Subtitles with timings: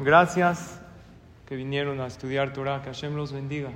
[0.00, 0.80] Gracias
[1.46, 3.70] que vinieron a estudiar Torah, que Hashem los bendiga.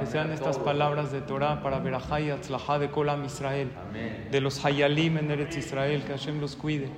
[0.00, 3.70] que sean estas palabras de Torah para Berajá y Atzlajá de Kolam Israel,
[4.30, 6.88] de los Hayalim en Eretz Israel, que Hashem los cuide.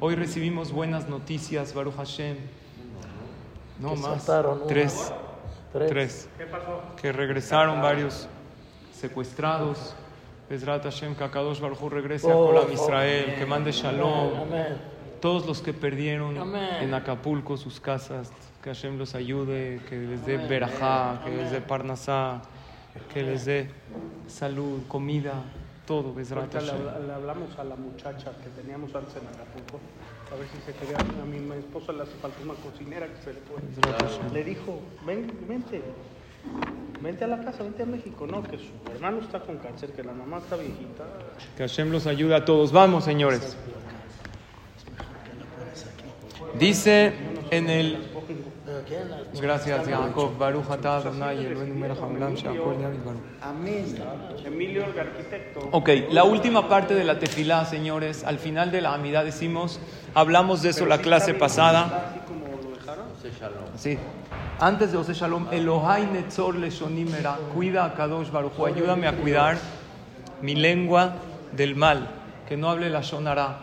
[0.00, 2.36] Hoy recibimos buenas noticias, Baruch Hashem.
[3.78, 4.26] No más.
[4.66, 5.12] Tres.
[5.72, 6.28] Tres.
[7.00, 8.28] Que regresaron varios
[8.92, 9.94] secuestrados.
[10.48, 14.40] Bezrat Hashem, que Akadosh Baruch regrese a Oh, Kolam oh, Israel, que mande Shalom.
[14.42, 14.95] Amén.
[15.20, 16.76] Todos los que perdieron Amén.
[16.80, 18.30] en Acapulco sus casas,
[18.62, 22.42] que Hashem los ayude, que les dé verajá, que les dé parnasá,
[23.12, 23.70] que les dé
[24.26, 25.44] salud, comida,
[25.86, 29.78] todo, Ahorita le, le hablamos a la muchacha que teníamos antes en Acapulco,
[30.32, 30.98] a ver si se quería.
[30.98, 34.32] A mi esposa le hace falta una cocinera que se le fue.
[34.32, 35.80] Le dijo, ven, vente,
[37.00, 38.26] vente a la casa, vente a México.
[38.26, 41.04] No, que su hermano está con cáncer, que la mamá está viejita.
[41.56, 42.72] Que Hashem los ayude a todos.
[42.72, 43.56] Vamos, señores.
[46.58, 47.12] Dice
[47.50, 47.98] en el
[49.30, 50.36] pues Gracias, Jacob.
[50.38, 50.64] Baruch
[54.44, 55.68] Emilio, el arquitecto.
[55.72, 58.24] Ok, la última parte de la tefilá, señores.
[58.24, 59.80] Al final de la amidad decimos,
[60.14, 62.14] hablamos de eso la clase pasada.
[63.76, 63.98] Sí.
[64.58, 69.58] Antes de Ose Shalom, Elohai Netzor Leshonimera, cuida a Kadosh Baruch ayúdame a cuidar
[70.40, 71.16] mi lengua
[71.52, 72.08] del mal,
[72.48, 73.58] que no hable la Shonara.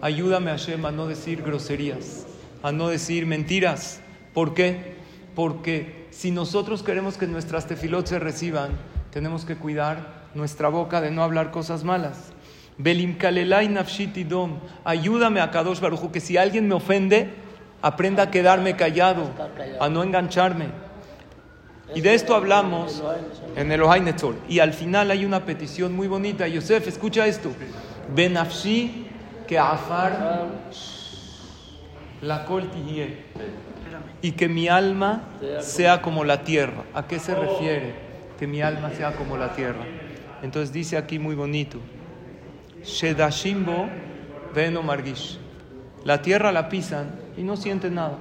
[0.00, 2.25] Ayúdame a Shema a no decir groserías
[2.62, 4.00] a no decir mentiras.
[4.34, 4.96] ¿Por qué?
[5.34, 8.70] Porque si nosotros queremos que nuestras tefilot se reciban,
[9.10, 12.32] tenemos que cuidar nuestra boca de no hablar cosas malas.
[12.78, 14.58] Belim kalelai nafshi tidom.
[14.84, 17.30] Ayúdame a Kadosh Baruj Hu, que si alguien me ofende,
[17.82, 19.30] aprenda a quedarme callado,
[19.80, 20.66] a no engancharme.
[21.94, 23.02] Y de esto hablamos
[23.54, 24.02] en el Ohai.
[24.48, 26.48] Y al final hay una petición muy bonita.
[26.48, 27.50] Yosef, escucha esto.
[28.14, 29.06] Benafshi
[29.46, 30.48] que afar
[32.22, 33.16] la kol tihye.
[34.22, 35.22] Y que mi alma
[35.60, 36.84] sea como la tierra.
[36.94, 37.94] ¿A qué se refiere?
[38.38, 39.84] Que mi alma sea como la tierra.
[40.42, 41.78] Entonces dice aquí muy bonito.
[42.84, 43.88] Shedashimbo
[44.54, 45.38] Beno Margish.
[46.04, 48.18] La tierra la pisan y no sienten nada.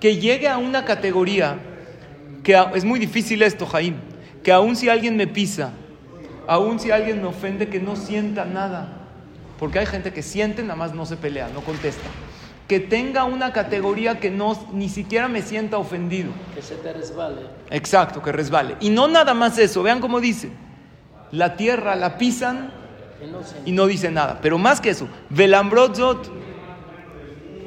[0.00, 1.58] Que llegue a una categoría
[2.42, 3.94] que a- es muy difícil esto, Jaim,
[4.42, 5.72] que aun si alguien me pisa,
[6.46, 8.98] aun si alguien me ofende, que no sienta nada.
[9.58, 12.08] Porque hay gente que siente, nada más no se pelea, no contesta.
[12.68, 16.30] Que tenga una categoría que no, ni siquiera me sienta ofendido.
[16.54, 17.42] Que se te resbale.
[17.70, 18.76] Exacto, que resbale.
[18.80, 20.50] Y no nada más eso, vean cómo dice.
[21.32, 22.72] La tierra la pisan
[23.64, 24.38] y no dice nada.
[24.42, 26.30] Pero más que eso, Velambrozot,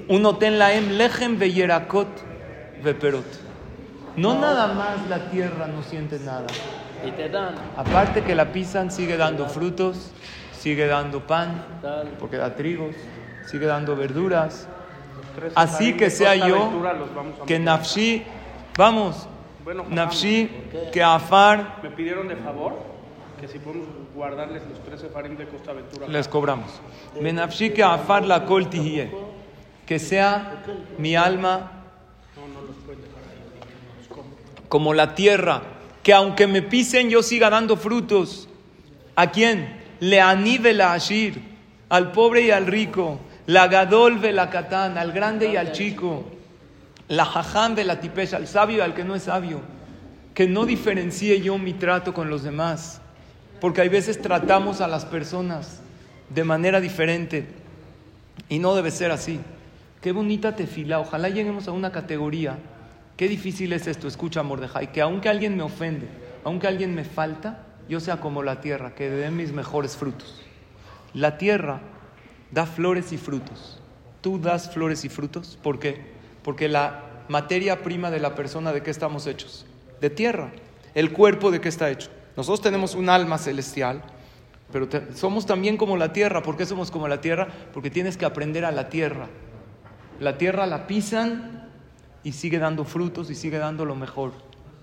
[0.08, 2.08] uno ten laem lechem veyerakot
[2.84, 3.26] veperot.
[4.18, 6.48] No nada más la tierra no siente nada.
[7.06, 10.12] Y te dan Aparte que la pisan, sigue dando frutos,
[10.58, 11.64] sigue dando pan,
[12.20, 12.96] porque da trigos,
[13.46, 14.68] sigue dando verduras.
[15.56, 16.72] Así que sea yo,
[17.46, 17.60] que.
[17.60, 18.24] Nafshi,
[18.78, 19.28] vamos,
[19.90, 20.50] Nafshi,
[20.92, 22.96] que Afar, Me pidieron de favor
[23.40, 26.08] que si podemos guardarles los tres sefarim de Costa Aventura.
[26.08, 26.72] les cobramos.
[27.22, 28.70] Benafshi que Afar la kol.
[29.86, 30.64] Que sea
[30.98, 31.72] mi alma
[34.70, 35.62] como la tierra,
[36.02, 38.50] que aunque me pisen yo siga dando frutos.
[39.16, 39.82] ¿A quién?
[40.00, 41.42] Le anive la ashir,
[41.88, 46.26] al pobre y al rico, la gadol la katán, al grande y al chico,
[47.08, 49.62] la ve la tipesh, al sabio y al que no es sabio.
[50.34, 53.00] Que no diferencie yo mi trato con los demás,
[53.62, 55.82] porque hay veces tratamos a las personas
[56.30, 57.48] de manera diferente
[58.50, 59.40] y no debe ser así.
[60.02, 62.58] Qué bonita tefila, ojalá lleguemos a una categoría.
[63.16, 66.08] Qué difícil es esto, escucha Mordejai, que aunque alguien me ofende,
[66.44, 70.42] aunque alguien me falta, yo sea como la tierra, que dé mis mejores frutos.
[71.14, 71.80] La tierra
[72.52, 73.80] da flores y frutos.
[74.22, 76.02] Tú das flores y frutos, ¿por qué?
[76.44, 79.66] Porque la materia prima de la persona, ¿de qué estamos hechos?
[80.02, 80.52] De tierra.
[80.94, 82.10] El cuerpo, ¿de qué está hecho?
[82.38, 84.02] Nosotros tenemos un alma celestial,
[84.72, 86.42] pero te- somos también como la tierra.
[86.42, 87.48] ¿Por qué somos como la tierra?
[87.74, 89.28] Porque tienes que aprender a la tierra.
[90.20, 91.70] La tierra la pisan
[92.24, 94.32] y sigue dando frutos y sigue dando lo mejor.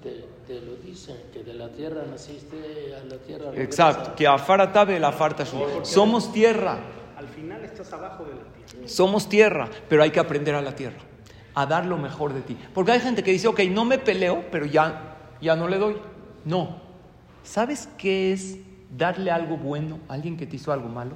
[0.03, 4.15] Te, te lo dicen, que de la tierra naciste, a la tierra Exacto.
[4.15, 5.45] Que afaratabe la farta
[5.83, 6.79] Somos tierra.
[7.23, 8.89] Al final estás abajo de la tierra.
[8.89, 10.99] Somos tierra, pero hay que aprender a la tierra,
[11.55, 12.57] a dar lo mejor de ti.
[12.75, 15.97] Porque hay gente que dice, ok, no me peleo, pero ya, ya no le doy.
[16.45, 16.81] No.
[17.45, 18.59] ¿Sabes qué es
[18.91, 21.13] darle algo bueno a alguien que te hizo algo malo?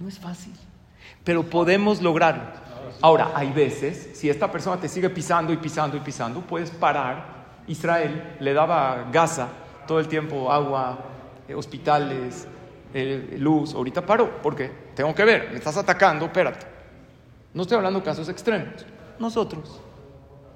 [0.00, 0.52] No es fácil,
[1.22, 2.42] pero podemos lograrlo.
[3.00, 7.38] Ahora, hay veces, si esta persona te sigue pisando y pisando y pisando, puedes parar.
[7.68, 9.48] Israel le daba Gaza
[9.86, 10.98] todo el tiempo agua,
[11.46, 12.48] eh, hospitales,
[12.94, 13.74] eh, luz.
[13.74, 16.66] Ahorita paró, porque tengo que ver, me estás atacando, espérate.
[17.54, 18.86] No estoy hablando de casos extremos.
[19.18, 19.80] Nosotros.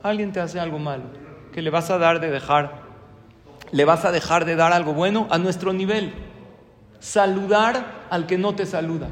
[0.03, 1.05] alguien te hace algo malo,
[1.53, 2.83] que le vas a dar de dejar,
[3.71, 6.13] le vas a dejar de dar algo bueno a nuestro nivel.
[6.99, 9.09] Saludar al que no te saluda.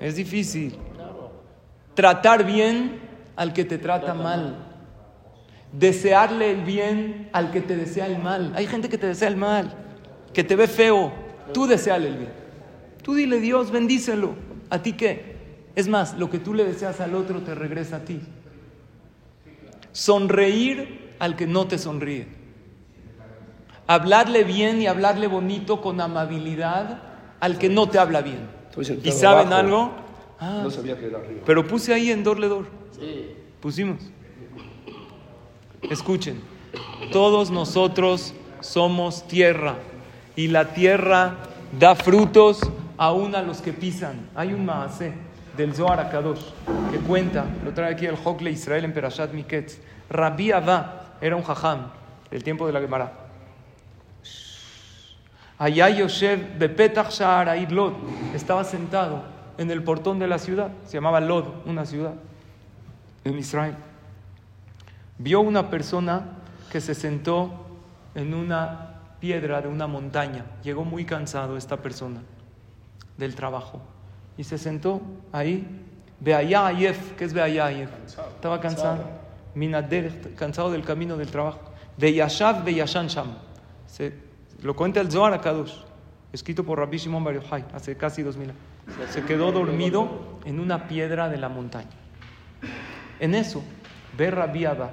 [0.00, 0.78] Es difícil.
[1.94, 3.00] Tratar bien
[3.34, 4.56] al que te trata mal.
[5.72, 8.52] Desearle el bien al que te desea el mal.
[8.54, 9.72] Hay gente que te desea el mal,
[10.32, 11.12] que te ve feo.
[11.52, 12.37] Tú deseale el bien.
[13.08, 14.34] Tú dile Dios, bendícelo.
[14.68, 15.36] ¿A ti qué?
[15.74, 18.20] Es más, lo que tú le deseas al otro te regresa a ti.
[19.92, 22.28] Sonreír al que no te sonríe.
[23.86, 27.00] Hablarle bien y hablarle bonito con amabilidad
[27.40, 28.40] al que no te habla bien.
[29.02, 29.90] ¿Y saben algo?
[30.38, 31.40] Ah, No sabía que era arriba.
[31.46, 32.66] pero puse ahí en Dorledor.
[32.92, 33.30] Sí.
[33.62, 34.02] Pusimos.
[35.80, 36.42] Escuchen,
[37.10, 39.76] todos nosotros somos tierra
[40.36, 41.36] y la tierra
[41.80, 42.60] da frutos
[42.98, 44.28] aún a los que pisan.
[44.34, 45.14] Hay un maasé
[45.56, 46.44] del Zohar Akadosh
[46.90, 49.78] que cuenta, lo trae aquí el Hokle Israel en Perashat Miketz.
[50.10, 51.86] Rabbi Abba era un jajam
[52.30, 53.12] del tiempo de la Gemara.
[55.58, 57.94] Allá Yoshev Bepetach Sha'ar Aid Lod
[58.34, 59.24] estaba sentado
[59.56, 62.14] en el portón de la ciudad, se llamaba Lod, una ciudad
[63.24, 63.74] en Israel.
[65.18, 66.22] Vio una persona
[66.70, 67.66] que se sentó
[68.14, 70.44] en una piedra de una montaña.
[70.62, 72.20] Llegó muy cansado esta persona
[73.18, 73.82] del trabajo
[74.38, 75.66] y se sentó ahí.
[76.20, 77.90] Beaya Ayef, ¿qué es Beaya Ayef?
[78.06, 79.04] Estaba cansado.
[79.54, 81.60] Minader, cansado del camino del trabajo.
[81.96, 83.26] De Yashav de Yashan Sham.
[83.86, 84.14] Se,
[84.62, 85.74] lo cuenta el Zohar Akadosh,
[86.32, 89.10] escrito por Rabbi Shimon Bar Yochai hace casi dos mil años.
[89.10, 91.90] Se quedó dormido en una piedra de la montaña.
[93.20, 93.62] En eso,
[94.16, 94.92] ve Rabbi Abba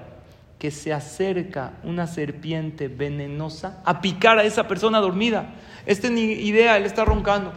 [0.60, 5.54] que se acerca una serpiente venenosa a picar a esa persona dormida.
[5.86, 7.52] Esta ni idea, él está roncando.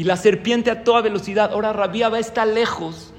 [0.00, 1.52] Y la serpiente a toda velocidad.
[1.52, 3.12] Ahora Rabbi Abba está lejos.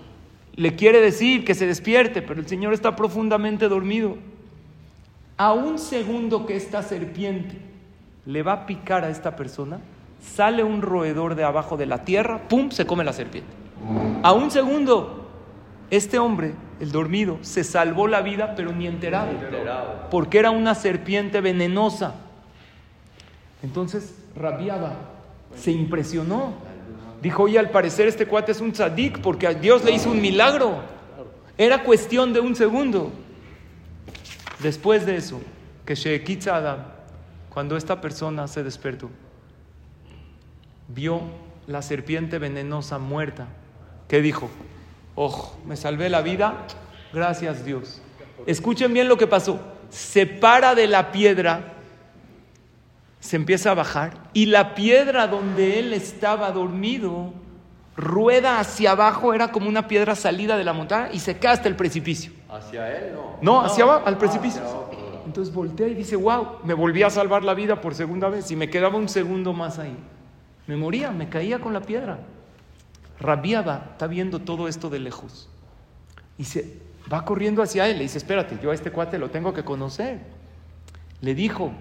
[0.56, 4.18] Le quiere decir que se despierte, pero el Señor está profundamente dormido.
[5.38, 7.56] A un segundo que esta serpiente
[8.26, 9.80] le va a picar a esta persona,
[10.20, 13.52] sale un roedor de abajo de la tierra, ¡pum!, se come la serpiente.
[14.24, 15.30] A un segundo,
[15.92, 19.30] este hombre, el dormido, se salvó la vida, pero ni enterado,
[20.10, 22.16] porque era una serpiente venenosa.
[23.62, 25.21] Entonces, Rabiaba
[25.56, 26.54] se impresionó.
[27.22, 30.22] Dijo, oye, al parecer este cuate es un tzadik porque a Dios le hizo un
[30.22, 30.82] milagro.
[31.58, 33.12] Era cuestión de un segundo.
[34.60, 35.40] Después de eso,
[35.86, 36.80] que Shekitza Adam,
[37.50, 39.10] cuando esta persona se despertó,
[40.88, 41.22] vio
[41.68, 43.48] la serpiente venenosa muerta,
[44.08, 44.50] ¿qué dijo?
[45.16, 46.66] Ojo, me salvé la vida,
[47.14, 48.02] gracias Dios.
[48.46, 49.60] Escuchen bien lo que pasó.
[49.90, 51.74] Se para de la piedra,
[53.22, 57.34] se empieza a bajar, y la piedra donde él estaba dormido
[57.96, 61.70] rueda hacia abajo, era como una piedra salida de la montaña, y se cae hasta
[61.70, 62.34] el precipicio.
[62.50, 63.38] Hacia él, no.
[63.42, 64.62] No, hacia abajo, al precipicio.
[64.62, 65.22] hacia otro.
[65.26, 68.56] Entonces voltea y dice, wow, me volví a salvar la vida por segunda vez y
[68.56, 69.96] me quedaba un segundo más ahí.
[70.68, 72.20] Me moría, me caía con la piedra.
[73.20, 75.48] Rabiaba está viendo todo esto de lejos.
[76.38, 76.80] Y se
[77.12, 77.98] va corriendo hacia él.
[77.98, 80.20] Le dice, espérate, yo a este cuate lo tengo que conocer.
[81.22, 81.72] Le dijo,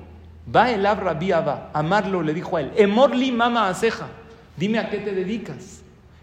[0.55, 4.09] va el Ab Rabiaba, amarlo, le dijo a él, Emorli mama aceja,
[4.57, 5.83] dime a qué te dedicas.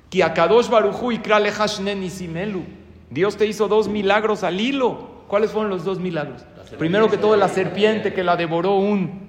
[0.09, 2.63] Que a Kadosh Barujú y Simelu.
[3.09, 5.17] Dios te hizo dos milagros al hilo.
[5.27, 6.45] ¿Cuáles fueron los dos milagros?
[6.77, 9.27] Primero que todo, la serpiente que la devoró un,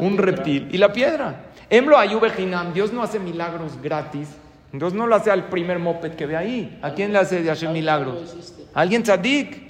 [0.00, 0.68] un reptil.
[0.72, 1.46] Y la piedra.
[1.70, 2.72] Emlo ayubejinam.
[2.72, 4.28] Dios no hace milagros gratis.
[4.72, 6.78] Dios no lo hace al primer moped que ve ahí.
[6.82, 8.14] ¿A quién le hace de hacer milagros?
[8.14, 8.64] lo hiciste.
[8.74, 9.64] ¿A alguien tzadik.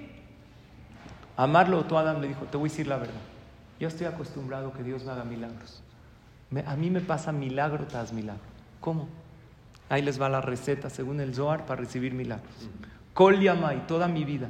[1.37, 3.21] Amarlo, tú Adam le dijo, te voy a decir la verdad.
[3.80, 5.83] Yo estoy acostumbrado que Dios me haga milagros.
[6.50, 8.42] Me- a mí me pasa milagro tras milagro.
[8.80, 9.09] ¿Cómo?
[9.88, 12.52] Ahí les va la receta según el Zohar para recibir milagros.
[13.14, 14.49] Kol yamai, toda mi vida.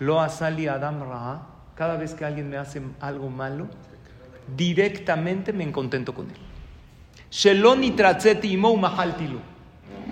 [0.00, 1.46] Lo asali Adam Ra'a.
[1.76, 3.66] Cada vez que alguien me hace algo malo,
[4.56, 6.36] directamente me contento con él.
[7.30, 9.38] Sheloni tratzeti imou mahaltilu.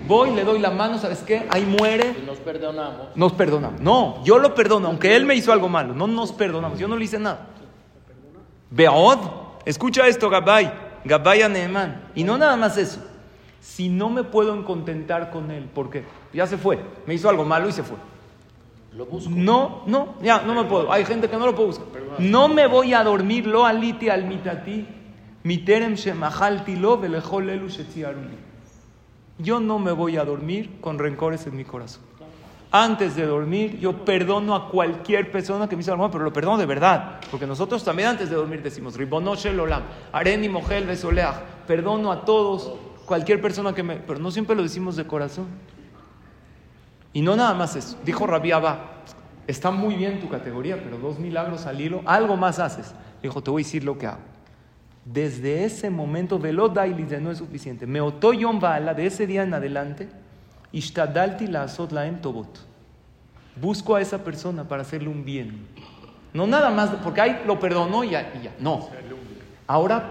[0.07, 1.45] Voy, le doy la mano, ¿sabes qué?
[1.51, 3.15] Ahí muere, Y nos perdonamos.
[3.15, 3.79] nos perdonamos.
[3.81, 5.93] No, yo lo perdono, aunque él me hizo algo malo.
[5.93, 7.47] No nos perdonamos, yo no le hice nada.
[8.71, 9.19] Beod,
[9.65, 10.71] escucha esto, Gabay,
[11.03, 12.09] Gabay a Nehemán.
[12.15, 12.99] Y no nada más eso.
[13.59, 16.03] Si no me puedo contentar con él, ¿por qué?
[16.33, 17.97] Ya se fue, me hizo algo malo y se fue.
[18.93, 19.29] Lo busco.
[19.33, 20.91] No, no, ya, no me puedo.
[20.91, 21.87] Hay gente que no lo puede buscar.
[22.19, 24.85] No me voy a dormir, lo aliti al mitati,
[25.43, 27.67] miterem shemahalti lo velejol elu.
[29.37, 32.10] Yo no me voy a dormir con rencores en mi corazón.
[32.73, 36.31] Antes de dormir, yo perdono a cualquier persona que me hizo algo malo, pero lo
[36.31, 37.19] perdono de verdad.
[37.29, 41.35] Porque nosotros también antes de dormir decimos, Ribono shel olam, areni mogel besoleach,
[41.67, 42.73] perdono a todos,
[43.05, 43.97] cualquier persona que me...
[43.97, 45.47] Pero no siempre lo decimos de corazón.
[47.11, 47.97] Y no nada más eso.
[48.05, 49.01] Dijo Rabbi Abba,
[49.47, 52.93] está muy bien tu categoría, pero dos milagros al hilo, algo más haces.
[53.21, 54.21] Dijo, te voy a decir lo que hago.
[55.03, 57.85] Desde ese momento, veloda y no es suficiente.
[57.85, 60.07] Me otoyom bala, de ese día en adelante,
[60.71, 61.67] ishtadalti la
[62.21, 62.59] tobot.
[63.55, 65.67] Busco a esa persona para hacerle un bien.
[66.33, 68.55] No nada más, porque ahí lo perdonó y ya, y ya.
[68.59, 68.89] No.
[69.67, 70.09] Ahora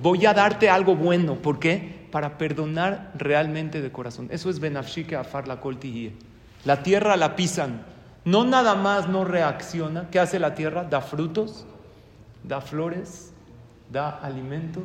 [0.00, 1.36] voy a darte algo bueno.
[1.36, 2.06] ¿Por qué?
[2.10, 4.28] Para perdonar realmente de corazón.
[4.30, 6.12] Eso es benafshike afar la coltihie.
[6.64, 7.82] La tierra la pisan.
[8.24, 10.08] No nada más no reacciona.
[10.10, 10.84] ¿Qué hace la tierra?
[10.84, 11.64] Da frutos,
[12.44, 13.32] da flores,
[13.90, 14.82] da alimento.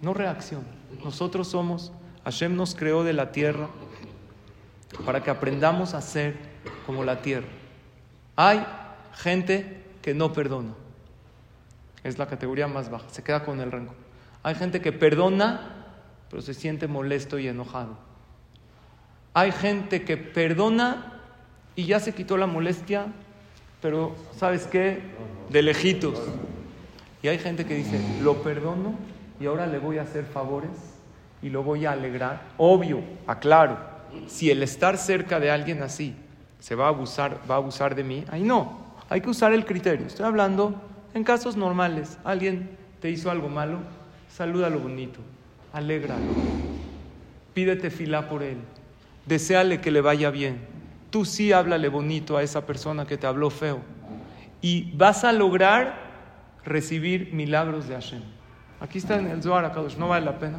[0.00, 0.66] No reacciona.
[1.04, 1.92] Nosotros somos,
[2.24, 3.68] Hashem nos creó de la tierra
[5.04, 6.36] para que aprendamos a ser
[6.86, 7.46] como la tierra.
[8.36, 8.64] Hay
[9.14, 10.74] gente que no perdona.
[12.04, 13.96] Es la categoría más baja, se queda con el rencor.
[14.42, 15.86] Hay gente que perdona,
[16.30, 17.98] pero se siente molesto y enojado.
[19.34, 21.20] Hay gente que perdona
[21.76, 23.06] y ya se quitó la molestia,
[23.82, 25.02] pero ¿sabes qué?
[25.50, 26.20] De lejitos.
[27.22, 28.94] Y hay gente que dice, lo perdono
[29.40, 30.70] y ahora le voy a hacer favores
[31.42, 32.42] y lo voy a alegrar.
[32.56, 33.78] Obvio, aclaro,
[34.26, 36.14] si el estar cerca de alguien así
[36.58, 39.64] se va a abusar, va a abusar de mí, ahí no, hay que usar el
[39.64, 40.06] criterio.
[40.06, 40.74] Estoy hablando
[41.14, 42.18] en casos normales.
[42.24, 43.78] Alguien te hizo algo malo,
[44.28, 45.20] saluda lo bonito,
[45.72, 46.24] alégralo,
[47.54, 48.58] pídete fila por él,
[49.26, 50.78] deséale que le vaya bien
[51.10, 53.80] Tú sí háblale bonito a esa persona que te habló feo.
[54.60, 55.94] Y vas a lograr
[56.64, 58.22] recibir milagros de Hashem.
[58.80, 60.58] Aquí está en el Zohar Akadosh, no vale la pena.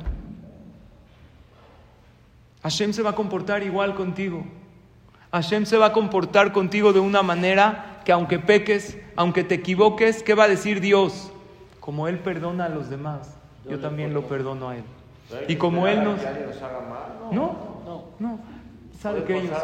[2.63, 4.44] Hashem se va a comportar igual contigo.
[5.32, 10.24] Hashem se va a comportar contigo de una manera que aunque peques, aunque te equivoques,
[10.24, 11.32] ¿qué va a decir Dios?
[11.80, 13.36] Como Él perdona a los demás,
[13.70, 14.84] yo también lo perdono a Él.
[15.48, 16.20] Y como Él nos...
[17.32, 18.39] No, no, no.
[19.00, 19.58] ¿Sabe que ellos...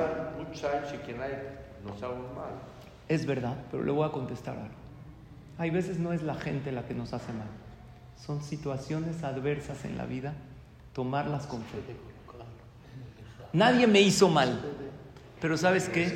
[3.07, 4.75] Es verdad, pero le voy a contestar algo.
[5.57, 7.47] Hay veces no es la gente la que nos hace mal.
[8.17, 10.33] Son situaciones adversas en la vida,
[10.93, 11.79] tomarlas con fe.
[13.55, 14.59] Nadie me hizo mal,
[15.39, 16.11] pero ¿sabes qué?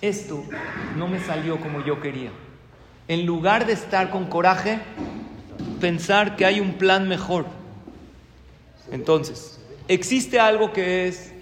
[0.00, 0.44] Esto
[0.96, 2.30] no me salió como yo quería.
[3.08, 4.78] En lugar de estar con coraje,
[5.80, 7.46] pensar que hay un plan mejor.
[8.92, 11.32] Entonces, existe algo que es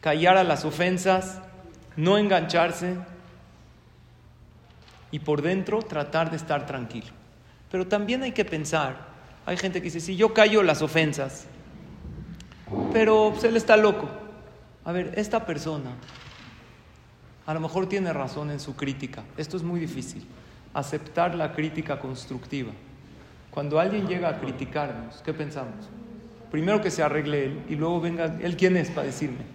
[0.00, 1.40] callar a las ofensas,
[1.94, 2.96] no engancharse
[5.12, 7.12] y por dentro tratar de estar tranquilo.
[7.70, 8.96] Pero también hay que pensar,
[9.46, 11.46] hay gente que dice, si yo callo las ofensas,
[12.92, 14.08] pero pues, él está loco.
[14.84, 15.90] A ver, esta persona
[17.46, 19.24] a lo mejor tiene razón en su crítica.
[19.36, 20.22] Esto es muy difícil,
[20.74, 22.72] aceptar la crítica constructiva.
[23.50, 25.88] Cuando alguien llega a criticarnos, ¿qué pensamos?
[26.50, 29.46] Primero que se arregle él y luego venga, ¿él quién es para decirme?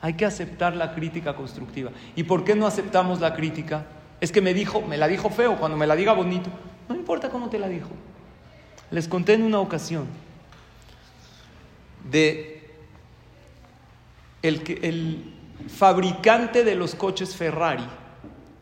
[0.00, 1.90] Hay que aceptar la crítica constructiva.
[2.14, 3.86] ¿Y por qué no aceptamos la crítica?
[4.20, 6.50] Es que me dijo, me la dijo feo, cuando me la diga bonito,
[6.88, 7.90] no importa cómo te la dijo.
[8.92, 10.06] Les conté en una ocasión
[12.08, 12.60] de
[14.42, 15.32] el, el
[15.68, 17.86] fabricante de los coches Ferrari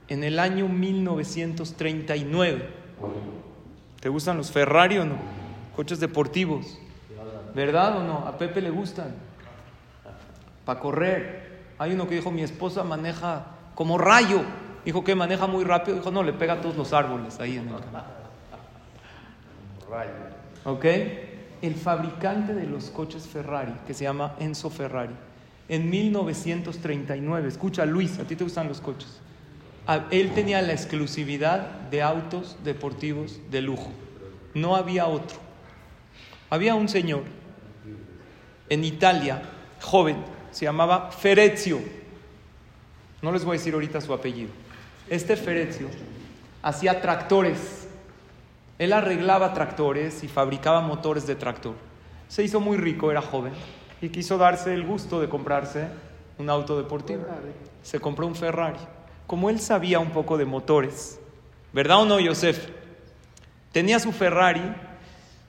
[0.09, 2.69] en el año 1939.
[4.01, 5.17] ¿Te gustan los Ferrari o no?
[5.77, 6.79] Coches deportivos.
[7.55, 8.27] ¿Verdad o no?
[8.27, 9.15] A Pepe le gustan
[10.65, 11.49] para correr.
[11.79, 14.43] Hay uno que dijo, mi esposa maneja como rayo.
[14.85, 15.99] Dijo que maneja muy rápido.
[15.99, 17.99] Dijo, no, le pega a todos los árboles ahí en el campo.
[19.91, 20.11] Rayo.
[20.65, 20.85] ¿Ok?
[21.63, 25.15] El fabricante de los coches Ferrari, que se llama Enzo Ferrari,
[25.69, 29.21] en 1939, escucha Luis, a ti te gustan los coches.
[30.11, 31.61] Él tenía la exclusividad
[31.91, 33.91] de autos deportivos de lujo.
[34.55, 35.39] No había otro.
[36.51, 37.23] Había un señor
[38.69, 39.43] en Italia,
[39.81, 40.17] joven,
[40.51, 41.81] se llamaba Ferezio.
[43.23, 44.51] No les voy a decir ahorita su apellido.
[45.09, 45.89] Este Ferezio
[46.63, 47.78] hacía tractores.
[48.79, 51.75] Él arreglaba tractores y fabricaba motores de tractor.
[52.29, 53.53] Se hizo muy rico, era joven,
[54.01, 55.89] y quiso darse el gusto de comprarse
[56.39, 57.25] un auto deportivo.
[57.83, 58.79] Se compró un Ferrari.
[59.27, 61.19] Como él sabía un poco de motores,
[61.73, 62.69] ¿verdad o no, Joseph?
[63.73, 64.63] Tenía su Ferrari,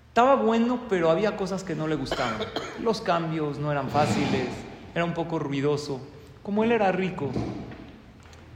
[0.08, 2.40] estaba bueno, pero había cosas que no le gustaban.
[2.82, 4.48] Los cambios no eran fáciles,
[4.96, 6.02] era un poco ruidoso.
[6.42, 7.30] Como él era rico,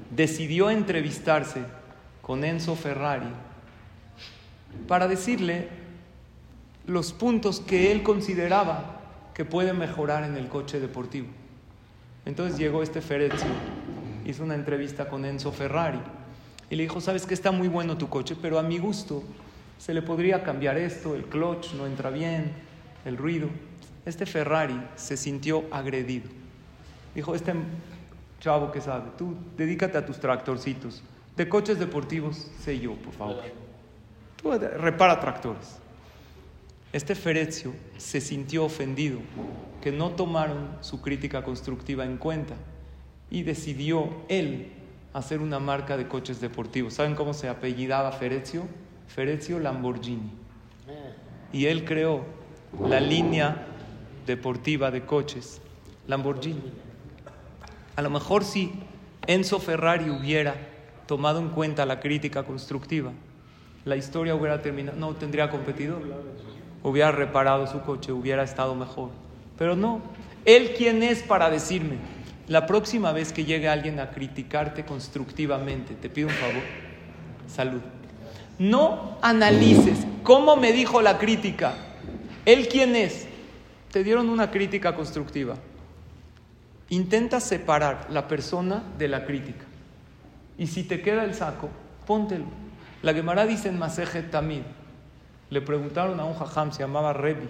[0.10, 1.63] decidió entrevistarse
[2.22, 3.30] con Enzo Ferrari
[4.88, 5.70] para decirle
[6.86, 9.01] los puntos que él consideraba
[9.34, 11.27] que puede mejorar en el coche deportivo.
[12.25, 13.48] Entonces llegó este Ferezio,
[14.25, 16.00] hizo una entrevista con Enzo Ferrari
[16.70, 19.24] y le dijo, sabes que está muy bueno tu coche, pero a mi gusto
[19.77, 22.53] se le podría cambiar esto, el clutch no entra bien,
[23.06, 23.50] el ruido.
[24.06, 26.30] Este Ferrari se sintió agredido.
[27.15, 27.53] Dijo, este
[28.39, 31.03] chavo que sabe, tú dedícate a tus tractorcitos.
[31.36, 33.62] De coches deportivos, sé yo, por favor.
[34.43, 35.79] Repara tractores.
[36.91, 39.19] Este Ferecio se sintió ofendido
[39.81, 42.53] que no tomaron su crítica constructiva en cuenta
[43.31, 44.71] y decidió él
[45.13, 46.93] hacer una marca de coches deportivos.
[46.93, 48.67] ¿Saben cómo se apellidaba Ferecio?
[49.07, 50.31] Ferecio Lamborghini.
[51.51, 52.25] Y él creó
[52.88, 53.65] la línea
[54.25, 55.62] deportiva de coches
[56.07, 56.73] Lamborghini.
[57.95, 58.71] A lo mejor si
[59.25, 60.55] Enzo Ferrari hubiera
[61.07, 63.12] tomado en cuenta la crítica constructiva,
[63.85, 66.01] la historia hubiera terminado, no tendría competidor,
[66.83, 69.09] hubiera reparado su coche, hubiera estado mejor.
[69.57, 70.01] Pero no,
[70.45, 71.97] él quién es para decirme,
[72.47, 76.63] la próxima vez que llegue alguien a criticarte constructivamente, te pido un favor,
[77.47, 77.81] salud.
[78.59, 81.73] No analices cómo me dijo la crítica,
[82.45, 83.27] él quién es.
[83.91, 85.55] Te dieron una crítica constructiva.
[86.89, 89.65] Intenta separar la persona de la crítica.
[90.57, 91.69] Y si te queda el saco,
[92.05, 92.45] póntelo.
[93.03, 94.62] La Gemara dice en Maseje Tamid,
[95.50, 97.50] le preguntaron a un jajam, se llamaba Rebi,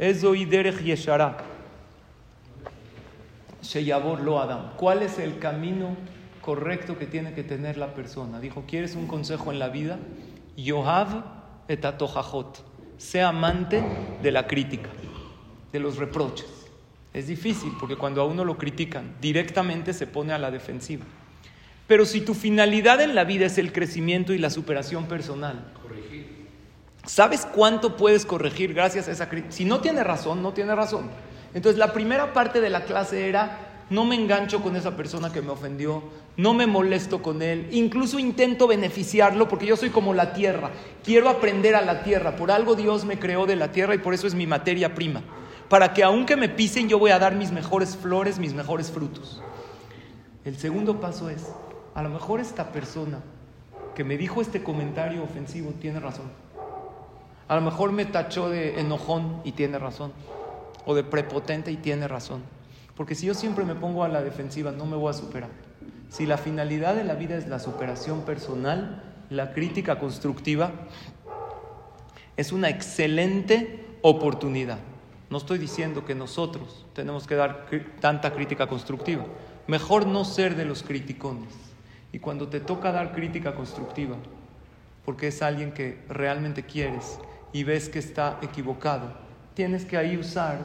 [0.00, 1.36] Ezoiderech Yeshara,
[3.62, 5.96] Sheyabor Lo Adam, ¿cuál es el camino
[6.40, 8.40] correcto que tiene que tener la persona?
[8.40, 10.00] Dijo, ¿quieres un consejo en la vida?
[10.56, 11.22] Yohav
[11.68, 12.64] etatojajot,
[12.98, 13.80] sea amante
[14.24, 14.90] de la crítica,
[15.72, 16.66] de los reproches.
[17.12, 21.04] Es difícil porque cuando a uno lo critican directamente se pone a la defensiva.
[21.86, 25.72] Pero si tu finalidad en la vida es el crecimiento y la superación personal,
[27.04, 29.52] ¿sabes cuánto puedes corregir gracias a esa crítica?
[29.52, 31.10] Si no tiene razón, no tiene razón.
[31.52, 35.42] Entonces la primera parte de la clase era, no me engancho con esa persona que
[35.42, 36.02] me ofendió,
[36.36, 40.70] no me molesto con él, incluso intento beneficiarlo porque yo soy como la tierra,
[41.04, 44.14] quiero aprender a la tierra, por algo Dios me creó de la tierra y por
[44.14, 45.22] eso es mi materia prima,
[45.68, 49.42] para que aunque me pisen yo voy a dar mis mejores flores, mis mejores frutos.
[50.44, 51.46] El segundo paso es,
[51.94, 53.20] a lo mejor esta persona
[53.94, 56.26] que me dijo este comentario ofensivo tiene razón.
[57.46, 60.12] A lo mejor me tachó de enojón y tiene razón.
[60.86, 62.42] O de prepotente y tiene razón.
[62.96, 65.50] Porque si yo siempre me pongo a la defensiva, no me voy a superar.
[66.08, 70.72] Si la finalidad de la vida es la superación personal, la crítica constructiva
[72.36, 74.78] es una excelente oportunidad.
[75.30, 77.66] No estoy diciendo que nosotros tenemos que dar
[78.00, 79.24] tanta crítica constructiva.
[79.66, 81.73] Mejor no ser de los criticones.
[82.14, 84.14] Y cuando te toca dar crítica constructiva,
[85.04, 87.18] porque es alguien que realmente quieres
[87.52, 89.12] y ves que está equivocado,
[89.54, 90.64] tienes que ahí usar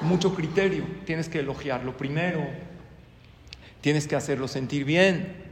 [0.00, 2.46] mucho criterio, tienes que elogiarlo primero,
[3.80, 5.42] tienes que hacerlo sentir bien,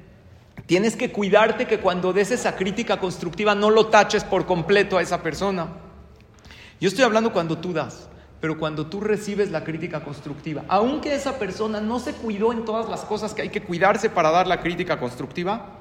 [0.67, 5.03] tienes que cuidarte que cuando des esa crítica constructiva no lo taches por completo a
[5.03, 5.67] esa persona.
[6.81, 8.09] Yo estoy hablando cuando tú das,
[8.40, 12.88] pero cuando tú recibes la crítica constructiva, aunque esa persona no se cuidó en todas
[12.88, 15.76] las cosas que hay que cuidarse para dar la crítica constructiva,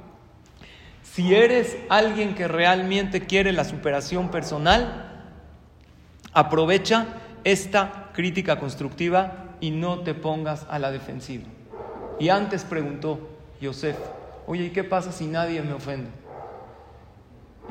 [1.03, 5.23] si eres alguien que realmente quiere la superación personal,
[6.33, 7.07] aprovecha
[7.43, 11.45] esta crítica constructiva y no te pongas a la defensiva.
[12.19, 13.29] Y antes preguntó
[13.61, 13.97] Yosef,
[14.45, 16.09] oye, ¿y qué pasa si nadie me ofende?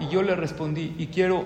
[0.00, 1.44] Y yo le respondí, y quiero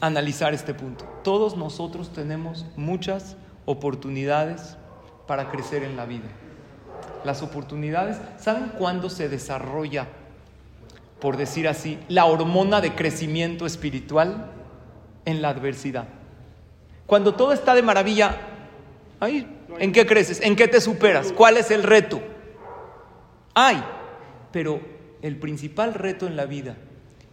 [0.00, 1.04] analizar este punto.
[1.22, 3.36] Todos nosotros tenemos muchas
[3.66, 4.76] oportunidades
[5.26, 6.28] para crecer en la vida.
[7.24, 10.08] Las oportunidades, ¿saben cuándo se desarrolla,
[11.20, 14.52] por decir así, la hormona de crecimiento espiritual?
[15.26, 16.08] En la adversidad.
[17.06, 18.38] Cuando todo está de maravilla,
[19.20, 19.46] ahí,
[19.78, 20.40] ¿en qué creces?
[20.40, 21.30] ¿En qué te superas?
[21.32, 22.22] ¿Cuál es el reto?
[23.54, 23.84] Hay,
[24.50, 24.80] pero
[25.20, 26.76] el principal reto en la vida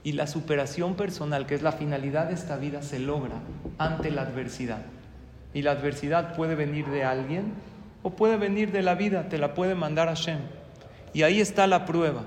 [0.08, 3.42] y la superación personal, que es la finalidad de esta vida, se logra
[3.78, 4.86] ante la adversidad.
[5.54, 7.52] Y la adversidad puede venir de alguien
[8.04, 10.40] o puede venir de la vida, te la puede mandar Hashem.
[11.14, 12.24] Y ahí está la prueba.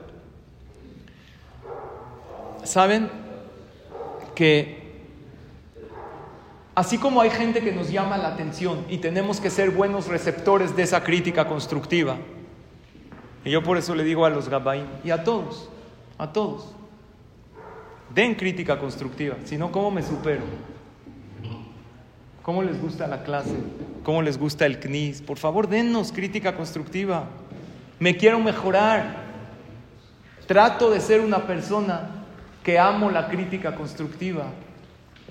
[2.64, 3.08] ¿Saben
[4.34, 5.00] que
[6.74, 10.76] así como hay gente que nos llama la atención y tenemos que ser buenos receptores
[10.76, 12.18] de esa crítica constructiva,
[13.42, 15.70] y yo por eso le digo a los Gabaim y a todos,
[16.18, 16.74] a todos,
[18.14, 20.42] Den crítica constructiva, si no, ¿cómo me supero?
[22.42, 23.54] ¿Cómo les gusta la clase?
[24.02, 25.22] ¿Cómo les gusta el CNIS?
[25.22, 27.26] Por favor, dennos crítica constructiva.
[27.98, 29.28] Me quiero mejorar.
[30.46, 32.10] Trato de ser una persona
[32.64, 34.46] que amo la crítica constructiva,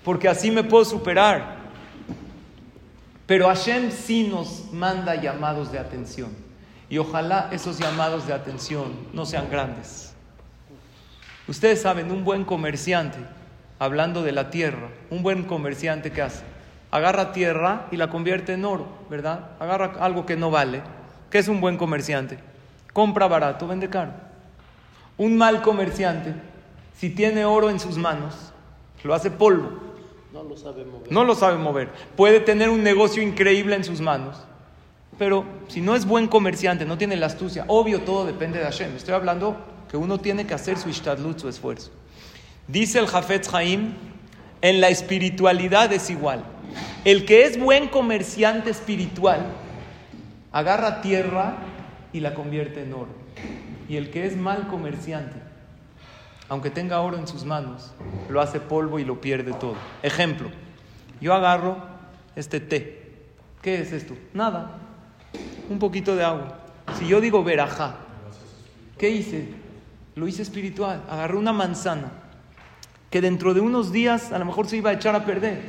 [0.03, 1.57] porque así me puedo superar.
[3.25, 6.29] Pero Hashem sí nos manda llamados de atención.
[6.89, 10.08] Y ojalá esos llamados de atención no sean grandes.
[11.49, 13.17] Ustedes saben, un buen comerciante,
[13.79, 16.43] hablando de la tierra, un buen comerciante ¿qué hace,
[16.91, 19.49] agarra tierra y la convierte en oro, ¿verdad?
[19.59, 20.83] Agarra algo que no vale
[21.31, 22.37] ¿Qué es un buen comerciante?
[22.93, 24.11] Compra barato, vende caro.
[25.17, 26.33] Un mal comerciante,
[26.95, 28.51] si tiene oro en sus manos,
[29.03, 29.71] lo hace polvo.
[30.31, 31.11] No lo sabe mover.
[31.11, 31.89] No lo sabe mover.
[32.15, 34.37] Puede tener un negocio increíble en sus manos.
[35.17, 38.95] Pero si no es buen comerciante, no tiene la astucia, obvio todo depende de Hashem.
[38.95, 39.57] Estoy hablando
[39.89, 41.91] que uno tiene que hacer su ishtadlut, su esfuerzo.
[42.67, 43.93] Dice el Jafetz Haim,
[44.61, 46.43] en la espiritualidad es igual.
[47.05, 49.45] El que es buen comerciante espiritual,
[50.51, 51.57] agarra tierra
[52.13, 53.09] y la convierte en oro.
[53.87, 55.41] Y el que es mal comerciante,
[56.47, 57.91] aunque tenga oro en sus manos,
[58.29, 59.75] lo hace polvo y lo pierde todo.
[60.03, 60.51] Ejemplo,
[61.21, 61.77] yo agarro
[62.35, 62.99] este té.
[63.61, 64.15] ¿Qué es esto?
[64.33, 64.77] Nada.
[65.69, 66.59] Un poquito de agua.
[66.97, 67.95] Si yo digo verajá,
[68.97, 69.58] ¿qué hice?
[70.15, 71.03] Lo hice espiritual.
[71.09, 72.11] Agarré una manzana
[73.09, 75.61] que dentro de unos días a lo mejor se iba a echar a perder.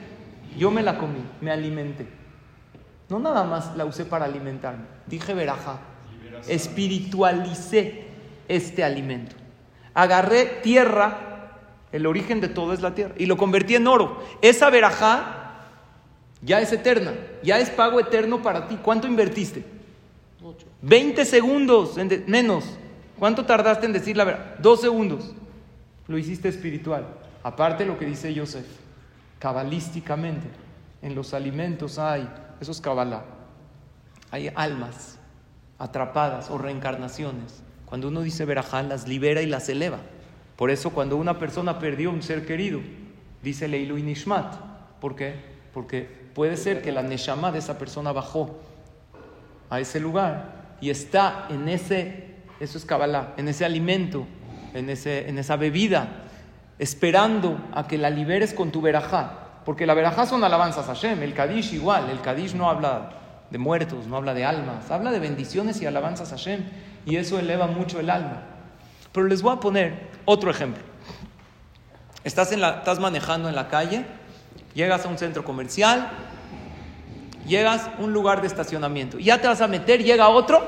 [0.59, 2.07] Yo me la comí, me alimenté.
[3.09, 4.85] No nada más la usé para alimentarme.
[5.07, 5.79] Dije verajá.
[6.49, 8.05] Espiritualicé
[8.49, 9.37] este alimento.
[9.95, 11.59] Agarré tierra,
[11.93, 14.23] el origen de todo es la tierra, y lo convertí en oro.
[14.43, 15.67] Esa verajá
[16.43, 18.79] ya es eterna, ya es pago eterno para ti.
[18.83, 19.65] ¿Cuánto invertiste?
[20.41, 20.67] Mucho.
[20.83, 22.65] 20 segundos, en de- menos.
[23.21, 24.57] ¿Cuánto tardaste en decir la verdad?
[24.59, 25.33] Dos segundos.
[26.09, 27.07] Lo hiciste espiritual.
[27.45, 28.67] Aparte lo que dice Yosef,
[29.39, 30.49] cabalísticamente,
[31.03, 32.29] en los alimentos hay,
[32.61, 33.25] eso es cabalá,
[34.31, 35.19] hay almas
[35.79, 37.63] atrapadas o reencarnaciones.
[37.87, 39.99] Cuando uno dice verajá, las libera y las eleva.
[40.57, 42.81] Por eso cuando una persona perdió un ser querido,
[43.43, 44.55] dice Leilu y Nishmat.
[45.01, 45.35] ¿Por qué?
[45.73, 48.59] Porque puede ser que la neshama de esa persona bajó
[49.69, 52.30] a ese lugar y está en ese,
[52.61, 54.27] eso es Kabbalah, en ese alimento,
[54.75, 56.09] en, ese, en esa bebida,
[56.79, 59.39] esperando a que la liberes con tu verajá.
[59.65, 63.11] Porque la verajá son alabanzas a Hashem, el Kadish igual, el Kadish no habla
[63.51, 66.65] de muertos, no habla de almas, habla de bendiciones y alabanzas a Hashem
[67.05, 68.43] y eso eleva mucho el alma.
[69.13, 70.83] Pero les voy a poner otro ejemplo.
[72.25, 74.05] Estás, en la, estás manejando en la calle,
[74.75, 76.11] llegas a un centro comercial,
[77.47, 79.19] llegas a un lugar de estacionamiento.
[79.19, 80.63] Y ya te vas a meter, llega otro,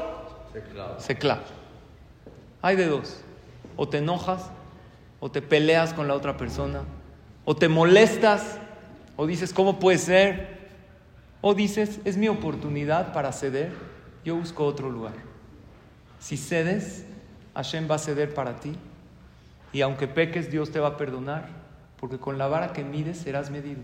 [0.98, 1.42] se clava.
[2.62, 3.20] Hay de dos.
[3.76, 4.50] O te enojas,
[5.20, 6.82] o te peleas con la otra persona,
[7.44, 8.58] o te molestas,
[9.16, 10.62] o dices, ¿cómo puede ser?
[11.40, 13.72] O dices, es mi oportunidad para ceder,
[14.24, 15.14] yo busco otro lugar.
[16.20, 17.04] Si cedes,
[17.54, 18.74] Hashem va a ceder para ti.
[19.72, 21.48] Y aunque peques, Dios te va a perdonar,
[21.98, 23.80] porque con la vara que mides serás medido.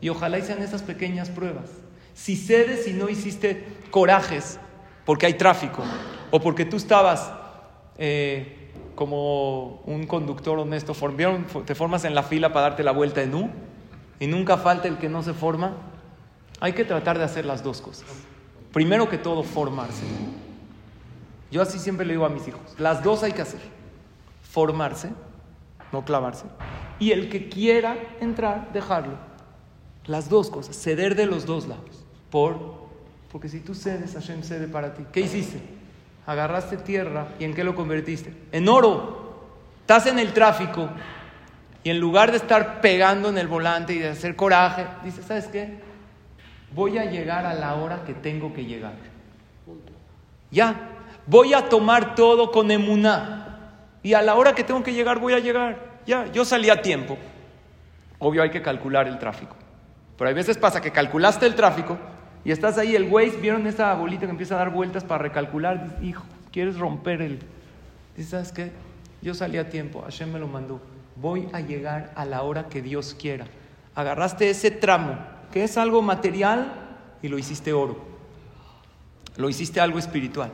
[0.00, 1.70] Y ojalá y sean esas pequeñas pruebas.
[2.14, 4.58] Si cedes y no hiciste corajes,
[5.04, 5.82] porque hay tráfico,
[6.30, 7.32] o porque tú estabas
[8.00, 10.94] eh, como un conductor honesto,
[11.64, 13.50] te formas en la fila para darte la vuelta en U,
[14.18, 15.76] y nunca falta el que no se forma,
[16.60, 18.08] hay que tratar de hacer las dos cosas.
[18.72, 20.02] Primero que todo, formarse.
[21.50, 23.60] Yo así siempre le digo a mis hijos, las dos hay que hacer.
[24.50, 25.10] Formarse,
[25.92, 26.46] no clavarse.
[26.98, 29.18] Y el que quiera entrar, dejarlo.
[30.06, 32.04] Las dos cosas, ceder de los dos lados.
[32.30, 32.86] Por,
[33.30, 35.04] porque si tú cedes, Hashem cede para ti.
[35.12, 35.79] ¿Qué hiciste?
[36.30, 38.32] Agarraste tierra y ¿en qué lo convertiste?
[38.52, 39.48] En oro.
[39.80, 40.88] Estás en el tráfico
[41.82, 45.48] y en lugar de estar pegando en el volante y de hacer coraje, dices, ¿sabes
[45.48, 45.80] qué?
[46.72, 48.92] Voy a llegar a la hora que tengo que llegar.
[50.52, 50.76] Ya,
[51.26, 53.72] voy a tomar todo con emuná.
[54.00, 55.80] Y a la hora que tengo que llegar, voy a llegar.
[56.06, 57.18] Ya, yo salí a tiempo.
[58.20, 59.56] Obvio, hay que calcular el tráfico.
[60.16, 61.98] Pero hay veces pasa que calculaste el tráfico
[62.44, 65.98] y estás ahí, el Waze, ¿vieron esa bolita que empieza a dar vueltas para recalcular?
[66.02, 67.38] Hijo, quieres romper el.
[68.16, 68.72] Dices, ¿sabes qué?
[69.22, 70.80] Yo salí a tiempo, Hashem me lo mandó.
[71.16, 73.46] Voy a llegar a la hora que Dios quiera.
[73.94, 75.18] Agarraste ese tramo,
[75.52, 76.72] que es algo material,
[77.22, 78.02] y lo hiciste oro.
[79.36, 80.50] Lo hiciste algo espiritual.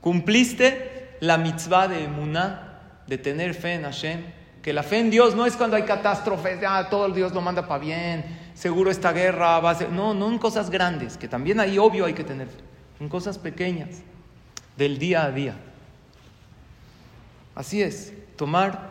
[0.00, 4.24] Cumpliste la mitzvah de emuná, de tener fe en Hashem.
[4.68, 7.40] Que la fe en Dios no es cuando hay catástrofes, ah, todo el Dios lo
[7.40, 9.90] manda para bien, seguro esta guerra va a ser.
[9.90, 12.60] No, no en cosas grandes, que también ahí obvio hay que tener fe.
[13.00, 14.02] En cosas pequeñas,
[14.76, 15.54] del día a día.
[17.54, 18.90] Así es, tomar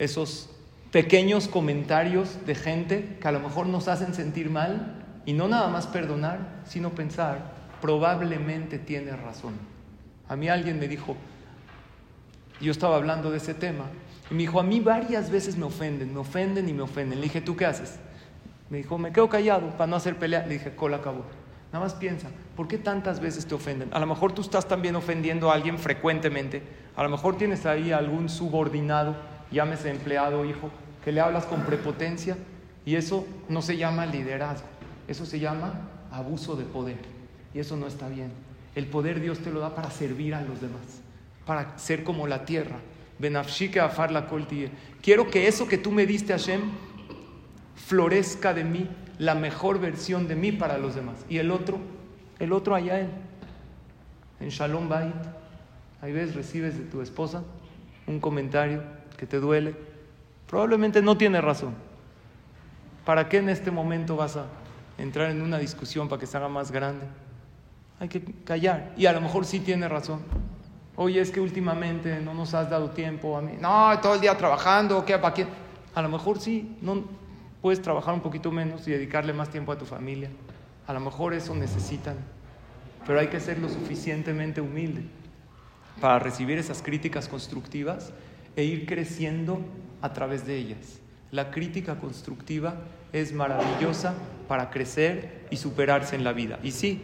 [0.00, 0.50] esos
[0.90, 5.68] pequeños comentarios de gente que a lo mejor nos hacen sentir mal y no nada
[5.68, 9.54] más perdonar, sino pensar, probablemente tiene razón.
[10.28, 11.16] A mí alguien me dijo,
[12.60, 13.84] yo estaba hablando de ese tema,
[14.32, 17.20] y me dijo, a mí varias veces me ofenden, me ofenden y me ofenden.
[17.20, 17.98] Le dije, ¿tú qué haces?
[18.70, 20.46] Me dijo, me quedo callado para no hacer pelea.
[20.46, 21.26] Le dije, cola acabó.
[21.70, 23.90] Nada más piensa, ¿por qué tantas veces te ofenden?
[23.92, 26.62] A lo mejor tú estás también ofendiendo a alguien frecuentemente.
[26.96, 29.16] A lo mejor tienes ahí algún subordinado,
[29.50, 30.70] llámese empleado, hijo,
[31.04, 32.38] que le hablas con prepotencia
[32.86, 34.66] y eso no se llama liderazgo,
[35.08, 36.96] eso se llama abuso de poder
[37.52, 38.32] y eso no está bien.
[38.74, 41.02] El poder Dios te lo da para servir a los demás,
[41.44, 42.78] para ser como la tierra.
[45.00, 46.60] Quiero que eso que tú me diste, Hashem,
[47.76, 51.24] florezca de mí la mejor versión de mí para los demás.
[51.28, 51.78] Y el otro,
[52.38, 53.10] el otro allá en,
[54.40, 55.14] en Shalom Bait,
[56.00, 57.44] ahí ves, recibes de tu esposa
[58.06, 58.82] un comentario
[59.16, 59.74] que te duele.
[60.48, 61.74] Probablemente no tiene razón.
[63.04, 64.46] ¿Para qué en este momento vas a
[64.98, 67.06] entrar en una discusión para que se haga más grande?
[68.00, 68.92] Hay que callar.
[68.96, 70.20] Y a lo mejor sí tiene razón.
[70.96, 73.52] Oye, es que últimamente no nos has dado tiempo a mí.
[73.60, 75.18] No, todo el día trabajando, ¿qué?
[75.18, 75.46] ¿Para qué?
[75.94, 77.02] A lo mejor sí, no,
[77.62, 80.30] puedes trabajar un poquito menos y dedicarle más tiempo a tu familia.
[80.86, 82.16] A lo mejor eso necesitan.
[83.06, 85.02] Pero hay que ser lo suficientemente humilde
[86.00, 88.12] para recibir esas críticas constructivas
[88.56, 89.60] e ir creciendo
[90.02, 91.00] a través de ellas.
[91.30, 92.74] La crítica constructiva
[93.12, 94.14] es maravillosa
[94.48, 96.58] para crecer y superarse en la vida.
[96.62, 97.02] Y sí,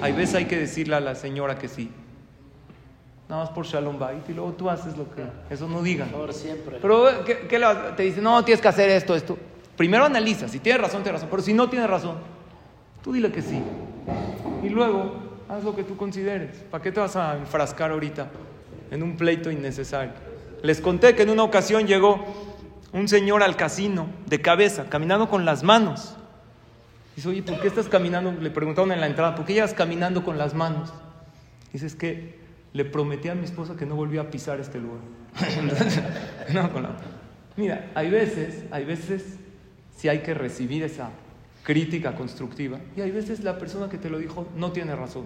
[0.00, 1.90] hay veces hay que decirle a la señora que sí.
[3.28, 5.22] Nada más por Shalom Bait y luego tú haces lo que...
[5.50, 6.08] Eso no digan.
[6.08, 6.78] Por siempre.
[6.80, 8.22] Pero ¿qué, qué le vas- te dice?
[8.22, 9.36] No, tienes que hacer esto, esto.
[9.76, 10.48] Primero analiza.
[10.48, 11.28] Si tiene razón, tiene razón.
[11.30, 12.16] Pero si no tiene razón,
[13.02, 13.62] tú dile que sí.
[14.62, 15.14] Y luego
[15.48, 16.56] haz lo que tú consideres.
[16.70, 18.28] ¿Para qué te vas a enfrascar ahorita
[18.90, 20.12] en un pleito innecesario?
[20.62, 22.24] Les conté que en una ocasión llegó
[22.94, 26.16] un señor al casino de cabeza, caminando con las manos.
[27.14, 28.32] Dice, oye, ¿por qué estás caminando?
[28.32, 30.94] Le preguntaron en la entrada, ¿por qué llegas caminando con las manos?
[31.72, 32.37] Dice, es que
[32.72, 35.00] le prometí a mi esposa que no volvía a pisar este lugar.
[36.52, 36.96] No, con la-
[37.56, 39.36] Mira, hay veces, hay veces
[39.96, 41.10] si hay que recibir esa
[41.64, 45.24] crítica constructiva y hay veces la persona que te lo dijo no tiene razón.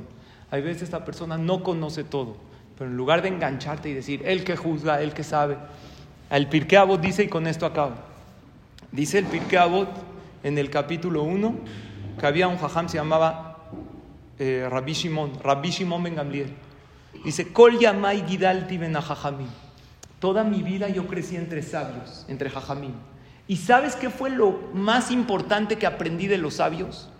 [0.50, 2.36] Hay veces la persona no conoce todo,
[2.78, 5.56] pero en lugar de engancharte y decir, él que juzga, él que sabe,
[6.30, 7.92] el Pirkei Avot dice, y con esto acabo,
[8.90, 9.88] dice el Pirkei Avot
[10.42, 11.54] en el capítulo 1
[12.18, 13.58] que había un jajam se llamaba
[14.38, 16.52] eh, Rabbi Shimon, Rabbi Shimon ben Gamliel.
[17.24, 18.96] Dice, Kol yamai gidalti ben.
[20.18, 22.94] Toda mi vida yo crecí entre sabios, entre jajamim.
[23.48, 27.10] ¿Y sabes qué fue lo más importante que aprendí de los sabios?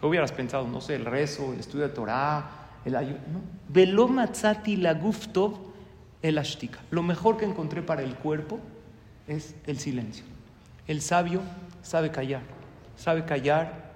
[0.00, 0.66] ¿Qué hubieras pensado?
[0.66, 2.50] No sé, el rezo, el estudio de Torah,
[2.84, 3.18] el ayuno.
[3.32, 3.40] ¿no?
[3.68, 5.72] Velo matzati la guftov
[6.22, 6.80] el ashtika.
[6.90, 8.60] Lo mejor que encontré para el cuerpo
[9.26, 10.24] es el silencio.
[10.86, 11.42] El sabio
[11.82, 12.42] sabe callar,
[12.96, 13.92] sabe callar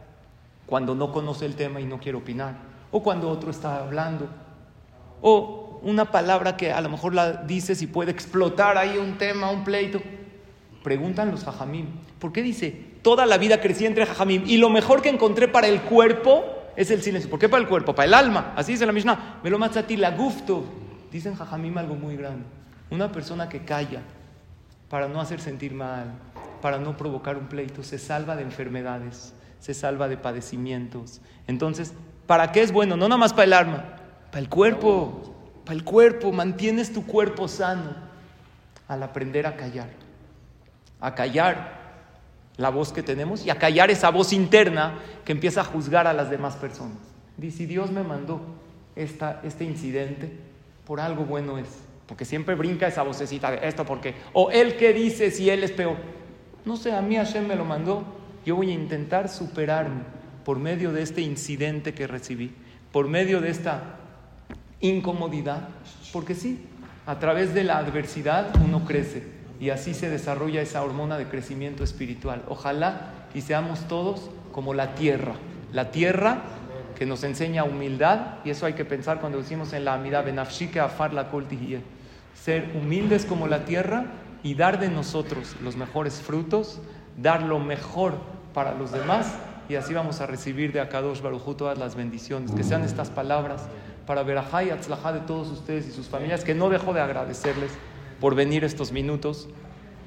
[0.66, 2.57] cuando no conoce el tema y no quiere opinar,
[2.90, 4.29] o cuando otro está hablando,
[5.28, 9.50] o una palabra que a lo mejor la dices y puede explotar ahí un tema,
[9.50, 10.00] un pleito.
[10.84, 11.86] Preguntan los jajamim,
[12.20, 12.70] ¿por qué dice
[13.02, 16.44] toda la vida crecí entre jajamim y lo mejor que encontré para el cuerpo
[16.76, 17.28] es el silencio?
[17.28, 17.92] ¿Por qué para el cuerpo?
[17.92, 18.52] Para el alma.
[18.54, 19.40] Así dice la Mishnah.
[19.42, 20.62] Velo matzati la gufto.
[21.10, 22.44] Dicen jajamim algo muy grande.
[22.90, 24.02] Una persona que calla
[24.88, 26.12] para no hacer sentir mal,
[26.62, 31.20] para no provocar un pleito, se salva de enfermedades, se salva de padecimientos.
[31.48, 31.94] Entonces,
[32.28, 32.96] ¿para qué es bueno?
[32.96, 33.95] No nada más para el alma,
[34.30, 35.34] para el cuerpo,
[35.64, 36.32] para el cuerpo.
[36.32, 37.94] Mantienes tu cuerpo sano
[38.88, 39.88] al aprender a callar,
[41.00, 41.86] a callar
[42.56, 46.12] la voz que tenemos y a callar esa voz interna que empieza a juzgar a
[46.12, 46.98] las demás personas.
[47.36, 48.40] Dice, Dios me mandó
[48.94, 50.32] esta, este incidente,
[50.86, 51.68] por algo bueno es.
[52.06, 55.72] Porque siempre brinca esa vocecita de esto porque, o él que dice si él es
[55.72, 55.96] peor.
[56.64, 58.04] No sé, a mí Hashem me lo mandó.
[58.44, 60.02] Yo voy a intentar superarme
[60.44, 62.54] por medio de este incidente que recibí,
[62.92, 63.96] por medio de esta
[64.80, 65.68] incomodidad.
[66.12, 66.66] Porque sí,
[67.06, 69.24] a través de la adversidad uno crece
[69.58, 72.42] y así se desarrolla esa hormona de crecimiento espiritual.
[72.48, 75.34] Ojalá y seamos todos como la tierra.
[75.72, 76.42] La tierra
[76.96, 80.78] que nos enseña humildad, y eso hay que pensar cuando decimos en la amida, benafshike
[80.78, 81.28] afar la
[82.34, 84.06] ser humildes como la tierra
[84.42, 86.80] y dar de nosotros los mejores frutos,
[87.18, 88.14] dar lo mejor
[88.54, 89.34] para los demás,
[89.68, 92.52] y así vamos a recibir de Akadosh Barujú todas las bendiciones.
[92.52, 93.66] Que sean estas palabras
[94.06, 97.72] para verajá y atzlajá de todos ustedes y sus familias, que no dejo de agradecerles
[98.20, 99.48] por venir estos minutos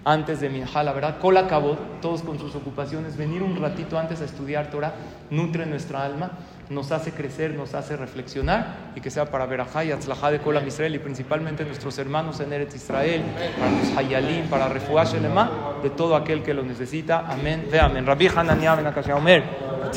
[0.06, 4.22] antes de Minjá, la verdad, Kol acabó, todos con sus ocupaciones, venir un ratito antes
[4.22, 4.94] a estudiar Torah,
[5.30, 6.32] nutre nuestra alma,
[6.70, 10.66] nos hace crecer, nos hace reflexionar y que sea para Berajá y Atzlajá de Kolam
[10.66, 13.24] Israel y principalmente nuestros hermanos en Eretz Israel,
[13.60, 15.52] para los Hayalim, para Refuah Shelema,
[15.84, 17.26] de todo aquel que lo necesita.
[17.28, 17.68] Amén.
[17.70, 18.06] Ve amén.
[18.06, 19.80] Rabbi Hananiah ben Omer.